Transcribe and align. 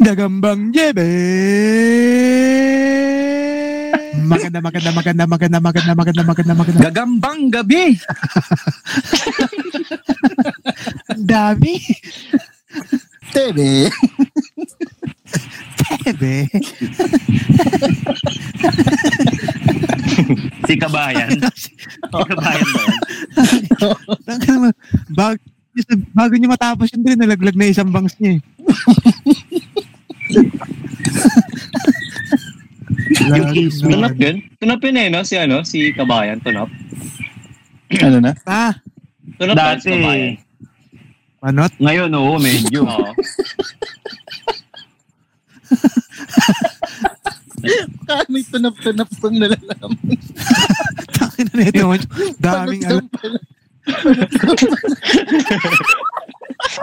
Gagambang 0.00 0.72
Jebe. 0.72 1.08
Maganda, 4.26 4.58
maganda, 4.58 4.90
maganda, 4.90 5.24
maganda, 5.28 5.58
maganda, 5.60 5.92
maganda, 5.94 6.22
maganda, 6.24 6.52
maganda. 6.54 6.80
Gagambang 6.82 7.40
gabi. 7.52 7.94
Dami. 11.14 11.74
Tebe. 13.30 13.86
Jebe. 16.02 16.34
Si 20.66 20.74
Kabayan. 20.74 21.30
si 21.54 21.70
Kabayan 22.10 22.66
ba 22.74 22.84
yan? 22.86 24.72
Bago, 25.12 25.42
bago 26.16 26.32
niya 26.34 26.50
matapos 26.50 26.88
yun 26.94 27.04
din, 27.04 27.20
nalaglag 27.20 27.56
na 27.56 27.68
isang 27.68 27.92
bangs 27.92 28.16
niya 28.18 28.40
eh. 28.40 28.40
Yung 33.28 33.48
kiss 33.50 33.82
me. 33.82 33.92
Tunap 33.92 34.14
yun? 34.14 34.36
Tunap 34.56 34.80
yun 34.80 34.96
eh, 34.96 35.08
no? 35.08 35.20
Si 35.22 35.34
ano? 35.34 35.62
Si 35.62 35.90
Kabayan, 35.90 36.38
tunap. 36.38 36.70
Ano 37.98 38.18
na? 38.20 38.32
Ah, 38.44 38.74
Tunap 39.36 39.54
ba 39.54 39.74
si 39.76 39.88
Dati. 39.88 39.90
Kabayan? 39.92 40.32
manot. 41.38 41.72
Ngayon, 41.78 42.10
oo, 42.12 42.34
medyo. 42.38 42.82
Oo. 42.82 43.10
Ah, 48.06 48.22
may 48.28 48.42
tunap-tunap 48.42 49.10
pang 49.18 49.34
nalalaman. 49.34 49.98
Takin 51.12 51.46
na 51.50 51.66
nito. 51.66 51.90
Daming 52.38 52.82
alam. 52.86 53.06
pala. 53.10 53.38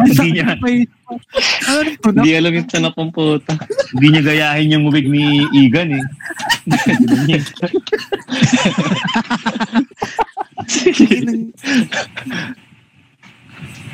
Hindi 0.03 0.27
niya, 0.33 0.43
Ano? 0.51 0.63
Hindi 2.03 2.29
alam 2.37 2.53
yung 2.53 2.69
tunap 2.69 2.93
ng 2.93 3.11
puta. 3.13 3.53
hindi 3.97 4.07
niya 4.13 4.21
gayahin 4.21 4.73
yung 4.77 4.85
wig 4.93 5.09
ni 5.09 5.41
Igan 5.65 5.97
eh. 5.97 6.03
Niya. 7.25 7.41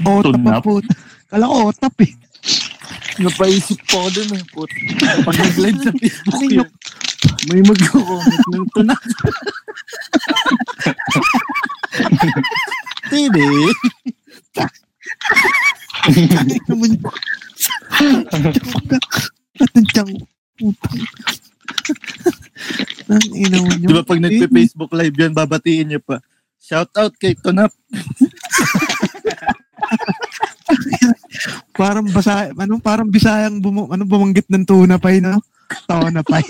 Otap 0.03 0.35
Tunap? 0.35 0.63
puta. 0.63 0.93
Kala 1.29 1.45
ko 1.45 1.69
otap 1.69 1.95
eh. 2.03 2.11
Napaisip 3.19 3.79
po 3.91 4.07
ako 4.07 4.09
dun 4.15 4.31
eh. 4.39 4.43
Put. 4.51 4.69
Pag 5.27 5.35
nag-live 5.35 5.79
sa 5.83 5.91
Facebook 5.91 6.39
Ano 6.39 6.63
yun, 6.63 6.69
may 7.51 7.61
mag-comment 7.63 8.43
ng 8.47 8.67
tunap. 8.71 8.99
Tebe. 13.11 13.43
naman 16.69 16.89
yun? 16.95 17.01
Patantiyang 19.59 20.23
putang. 20.55 20.99
Ang 23.09 23.23
Di 23.79 23.87
ba 23.91 24.03
pag 24.03 24.21
nagpe-Facebook 24.23 24.91
live 24.95 25.15
yan, 25.15 25.33
babatiin 25.35 25.87
niyo 25.87 25.99
pa. 26.03 26.19
Shout 26.59 26.91
out 26.99 27.15
kay 27.19 27.35
Tunap. 27.35 27.71
Parang 31.79 32.03
basa, 32.11 32.51
ano, 32.51 32.83
parang 32.83 33.07
bisayang 33.09 33.63
bumu, 33.63 33.87
ano, 33.89 34.05
bumanggit 34.05 34.45
ng 34.51 34.67
tuna 34.67 34.99
pa 35.01 35.09
no? 35.17 35.41
Tona 35.87 36.21
pa 36.21 36.43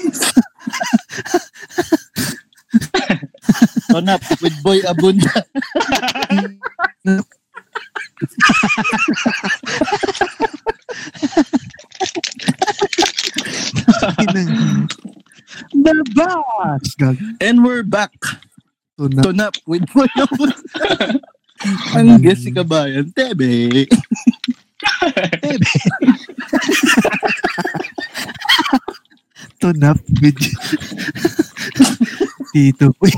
Tunap 3.88 4.20
with 4.42 4.58
Boy 4.66 4.82
Abunda. 4.84 5.30
The 15.74 15.96
boss! 16.14 16.94
Gag. 16.96 17.18
And 17.42 17.66
we're 17.66 17.82
back. 17.82 18.14
Tuna. 18.98 19.22
Tunap 19.26 19.58
with 19.66 19.82
Boy. 19.94 20.06
Ang 21.98 22.22
guest 22.22 22.46
si 22.46 22.54
Kabayan, 22.54 23.10
Tebe. 23.18 23.90
Tunap 29.58 29.98
with 30.22 30.38
Tito. 32.54 32.94
Uy, 33.02 33.12